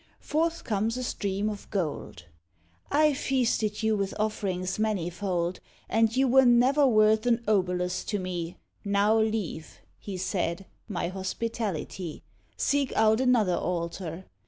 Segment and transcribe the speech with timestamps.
[0.19, 2.25] Forth comes a stream of gold.
[2.91, 8.57] "I feasted you with offerings manifold, And you were never worth an obolus to me;
[8.83, 12.23] Now leave," he said, "my hospitality,
[12.57, 14.25] Seek out another altar.